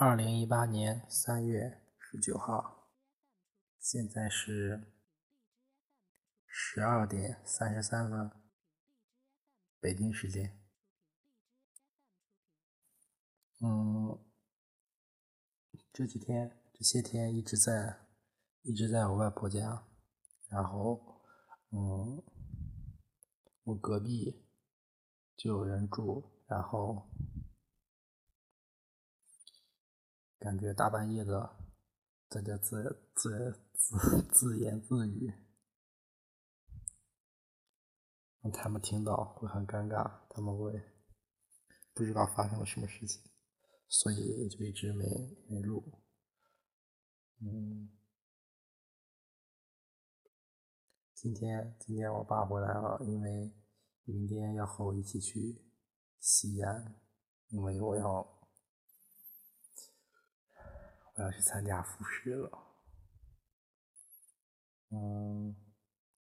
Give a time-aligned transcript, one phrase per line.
[0.00, 2.88] 二零一八年三月十九号，
[3.80, 4.92] 现在是
[6.46, 8.30] 十二点三十三分，
[9.80, 10.56] 北京时间。
[13.60, 14.24] 嗯，
[15.92, 18.06] 这几天这些天一直在
[18.62, 19.84] 一直在我外婆家，
[20.48, 21.24] 然后
[21.70, 22.22] 嗯，
[23.64, 24.46] 我隔壁
[25.36, 27.10] 就有人住，然后。
[30.38, 31.56] 感觉大半夜的
[32.28, 35.34] 在这自自自自言自语，
[38.40, 40.80] 让他们听到会很尴尬，他们会
[41.92, 43.20] 不知道发生了什么事情，
[43.88, 45.04] 所以就一直没
[45.48, 46.00] 没录。
[47.40, 47.90] 嗯，
[51.14, 53.52] 今天今天我爸回来了，因为
[54.04, 55.64] 明天要和我一起去
[56.20, 57.00] 西安，
[57.48, 58.37] 因为我要。
[61.18, 62.48] 我要去参加复试了，
[64.90, 65.56] 嗯，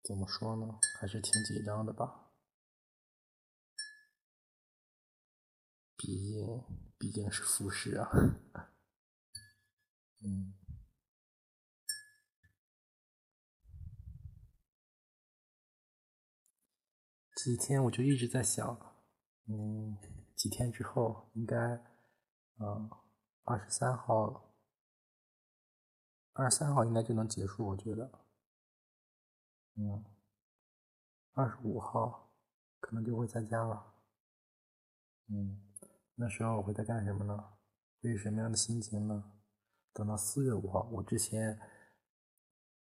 [0.03, 2.33] 怎么说呢，还是挺紧张的吧，
[5.95, 6.61] 毕竟
[6.97, 8.09] 毕竟是复试啊，
[10.19, 10.55] 嗯，
[17.33, 18.77] 这几天我就一直在想，
[19.45, 19.97] 嗯，
[20.35, 21.55] 几天之后应该，
[22.59, 22.89] 嗯，
[23.45, 24.50] 二十三号。
[26.33, 28.09] 二十三号应该就能结束，我觉得。
[29.75, 30.03] 嗯，
[31.33, 32.29] 二十五号
[32.79, 33.93] 可能就会在家了。
[35.27, 35.61] 嗯，
[36.15, 37.53] 那时候我会在干什么呢？
[38.01, 39.31] 会什么样的心情呢？
[39.93, 41.59] 等到四月五号，我之前，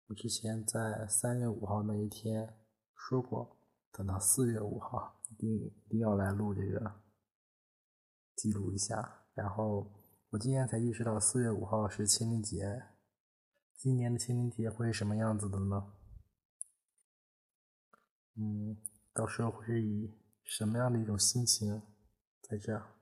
[0.08, 2.58] 我之前在三月五号那一天
[2.96, 3.58] 说过，
[3.92, 7.02] 等到四月五号一定一定要来录这个，
[8.36, 9.26] 记录一下。
[9.34, 9.92] 然后
[10.30, 12.93] 我今天才意识到四月五号是清明节。
[13.76, 15.94] 今年的清明节会是什么样子的呢？
[18.36, 18.78] 嗯，
[19.14, 20.12] 到时候会是以
[20.44, 21.82] 什么样的一种心情
[22.42, 22.96] 在这儿？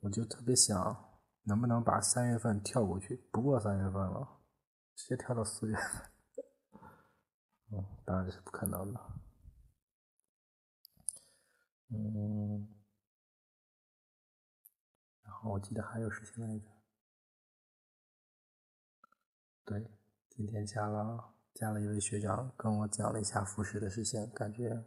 [0.00, 4.40] 我就特别想，能不能把三月份跳过去，不过三月份了，
[4.94, 6.10] 直接跳到四月份。
[7.70, 9.00] 嗯，当然是不可能的。
[11.90, 12.68] 嗯，
[15.22, 16.77] 然后我记得还有事情来着。
[19.68, 19.86] 对，
[20.30, 24.82] 今天加了加了一位学长，跟我讲了一下复试的事情，感觉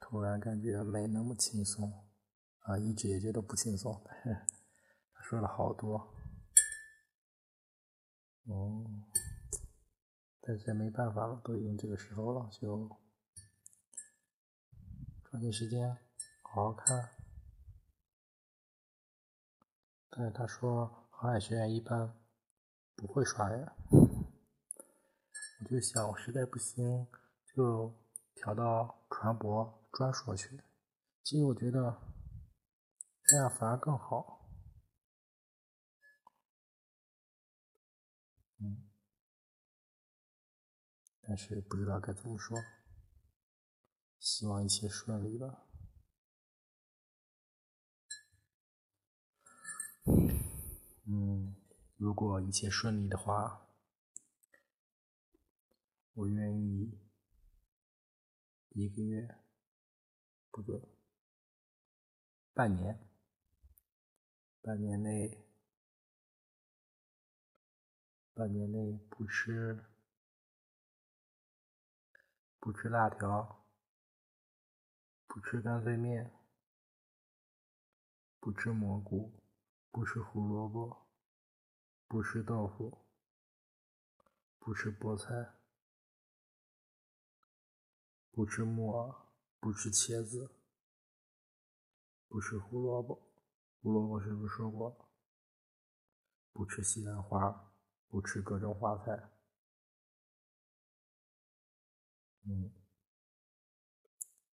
[0.00, 1.92] 突然感觉没那么轻松
[2.60, 4.46] 啊，一直也觉得不轻松，但 是
[5.12, 6.10] 他说了好多，
[8.44, 8.82] 哦，
[10.40, 12.88] 但是没办法了，都已经这个时候了，就
[15.22, 15.98] 抓紧时间
[16.40, 17.10] 好好看。
[20.08, 22.16] 但是他说航海学院一般。
[22.96, 23.72] 不会刷呀，
[25.60, 27.06] 我就想，我实在不行
[27.54, 27.94] 就
[28.34, 30.60] 调到船舶专硕去。
[31.22, 32.00] 其实我觉得
[33.24, 34.34] 这样反而更好。
[41.28, 42.56] 但是不知道该怎么说，
[44.20, 45.66] 希望一切顺利吧。
[51.04, 51.45] 嗯。
[52.06, 53.66] 如果一切顺利的话，
[56.12, 56.96] 我愿意
[58.68, 59.36] 一个月
[60.52, 60.80] 不对，
[62.54, 62.96] 半年，
[64.62, 65.44] 半年内，
[68.34, 69.84] 半年内不吃
[72.60, 73.66] 不吃辣条，
[75.26, 76.32] 不吃干脆面，
[78.38, 79.32] 不吃蘑菇，
[79.90, 81.05] 不吃胡萝卜。
[82.08, 83.04] 不吃豆腐，
[84.58, 85.54] 不吃菠菜，
[88.30, 89.14] 不吃木耳，
[89.58, 90.50] 不吃茄子，
[92.28, 93.20] 不吃胡萝卜。
[93.82, 95.10] 胡萝卜是不是说过？
[96.52, 97.74] 不吃西兰花，
[98.08, 99.30] 不吃各种花菜。
[102.44, 102.72] 嗯，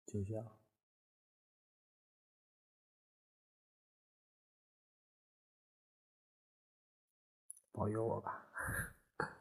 [0.08, 0.63] 就这样。
[7.74, 8.48] 保佑我吧。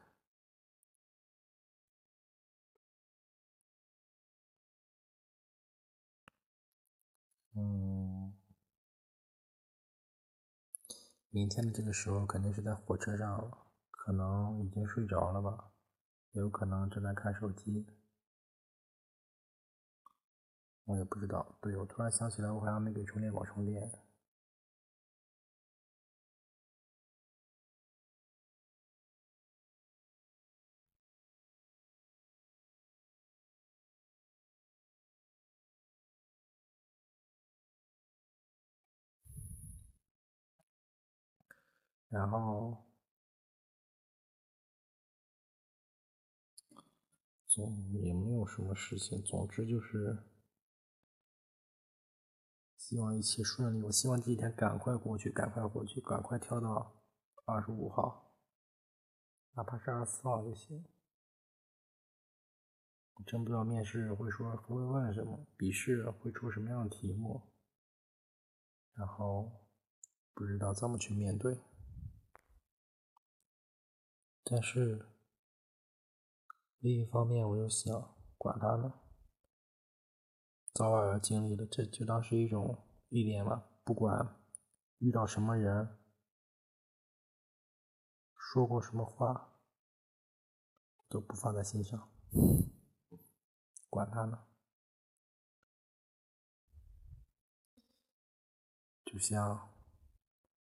[7.55, 8.33] 嗯，
[11.29, 15.71] 明天的这个时候肯定是在火车上，可能已经睡着了吧，
[16.31, 17.85] 也有可能正在看手机，
[20.85, 21.55] 我也不知道。
[21.61, 24.02] 对，我突然想起来，我还要没给充电宝充电。
[42.13, 42.77] 然后
[47.47, 50.23] 总也没有什么事情，总之就是
[52.77, 53.81] 希望一切顺利。
[53.81, 57.03] 我希望这几天赶快过去，赶快过去，赶快跳到
[57.45, 58.37] 二十五号，
[59.53, 60.85] 哪怕是二十四号就行。
[63.25, 67.41] 真不知道面试会说会问什么，笔试会出什么样的题目，
[68.93, 69.51] 然后
[70.35, 71.59] 不知道怎么去面对。
[74.55, 75.07] 但是
[76.77, 79.01] 另一方面，我又想管他呢，
[80.75, 82.77] 早晚要经历的，这就当是一种
[83.09, 83.67] 历练吧。
[83.83, 84.39] 不管
[84.99, 85.97] 遇到什么人，
[88.35, 89.55] 说过什么话，
[91.09, 92.07] 都不放在心上，
[93.89, 94.45] 管他呢。
[99.03, 99.73] 就像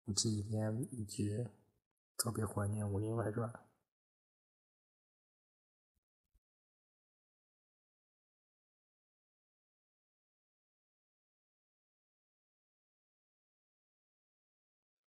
[0.06, 1.54] 我这几天一直。
[2.20, 3.48] 特别怀念《武林外传》。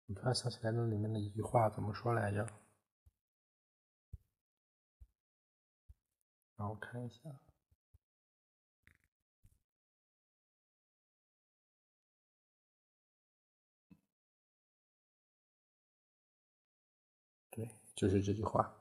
[0.08, 2.48] 我突然想起来那里面的一句话，怎么说来着？
[6.56, 7.20] 让我看一下。
[17.50, 18.74] 对，就是这句话。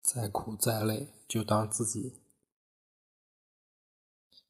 [0.00, 2.22] 再苦再累，就当自己……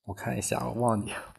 [0.02, 1.33] 我看一下，我忘记了。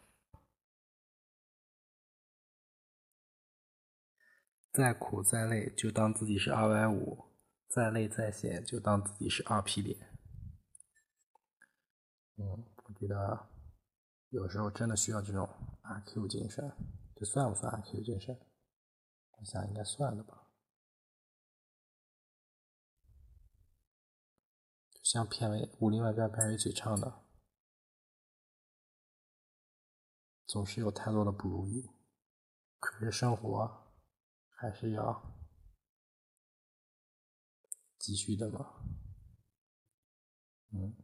[4.76, 7.30] 再苦再累，就当自己是二百五；
[7.66, 9.98] 再累再险，就当自己是二皮脸。
[12.36, 13.48] 嗯，我觉得
[14.28, 15.48] 有时候真的需要这种
[15.80, 16.70] 阿 Q 精神。
[17.14, 18.38] 这算不算阿 Q 精神？
[19.38, 20.50] 我想应该算了吧。
[25.02, 27.24] 像片尾《武林外传》片尾曲唱的，
[30.46, 31.88] 总是有太多的不如意，
[32.78, 33.85] 可是生活
[34.56, 35.22] 还是要
[37.98, 38.74] 继续的嘛。
[40.72, 40.96] 嗯。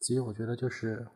[0.00, 1.08] 其实我觉得就是，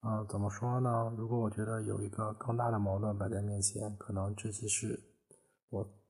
[0.00, 1.14] 嗯，怎么说呢？
[1.16, 5.14] 如果我觉得有一个更大的矛盾摆在面前，可能这些事，
[5.70, 6.05] 我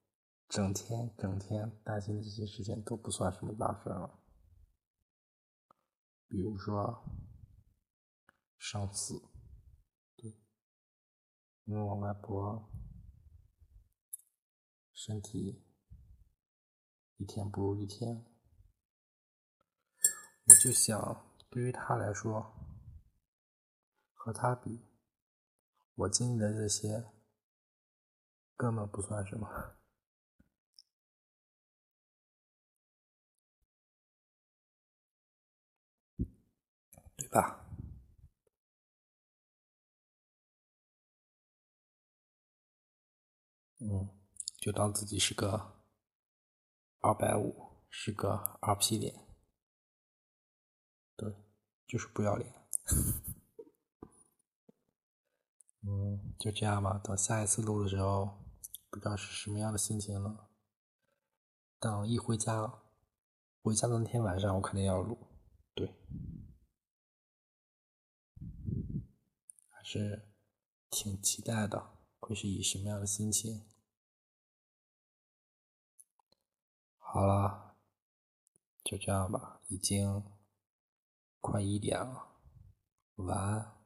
[0.49, 4.19] 整天整天担心的这些事情都不算什么大事了。
[6.29, 7.05] 比如说，
[8.59, 9.29] 上次，
[10.17, 10.41] 对，
[11.65, 12.69] 因为我外婆
[14.93, 15.63] 身体。
[17.19, 18.27] 一天不如一天，
[20.45, 22.53] 我就想，对于他来说，
[24.13, 24.85] 和他比，
[25.95, 27.11] 我经历的这些
[28.55, 29.76] 根本不算什么，
[37.37, 37.65] 吧？
[43.81, 44.09] 嗯，
[44.59, 45.77] 就当自己是个。
[47.01, 49.15] 二百五是个二皮脸，
[51.15, 51.33] 对，
[51.87, 52.53] 就是不要脸。
[55.83, 56.99] 嗯，就这样吧。
[57.05, 58.45] 等下一次录的时候，
[58.91, 60.51] 不知道是什么样的心情了。
[61.79, 62.83] 等一回家，
[63.63, 65.17] 回家的那天晚上，我肯定要录。
[65.75, 65.95] 对，
[68.37, 70.29] 还是
[70.91, 73.65] 挺期待的，会是以什么样的心情？
[76.99, 77.77] 好了，
[78.83, 80.25] 就这样吧，已经
[81.41, 82.33] 快一点了，
[83.15, 83.77] 晚安，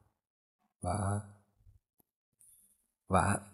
[0.79, 1.43] 晚安，
[3.05, 3.50] 晚安。